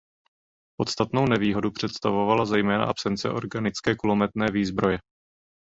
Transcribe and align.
Podstatnou 0.79 1.25
nevýhodu 1.27 1.71
představovala 1.71 2.45
zejména 2.45 2.85
absence 2.85 3.29
organické 3.29 3.95
kulometné 3.95 4.47
výzbroje. 4.51 4.97